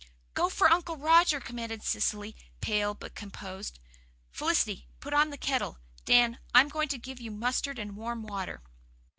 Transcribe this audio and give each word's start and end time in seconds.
"Go 0.33 0.49
for 0.49 0.67
Uncle 0.67 0.97
Roger," 0.97 1.39
commanded 1.39 1.83
Cecily, 1.83 2.35
pale 2.59 2.95
but 2.95 3.13
composed. 3.13 3.77
"Felicity, 4.31 4.87
put 4.99 5.13
on 5.13 5.29
the 5.29 5.37
kettle. 5.37 5.77
Dan, 6.05 6.39
I'm 6.55 6.69
going 6.69 6.87
to 6.87 6.97
give 6.97 7.21
you 7.21 7.29
mustard 7.29 7.77
and 7.77 7.95
warm 7.95 8.23
water." 8.23 8.63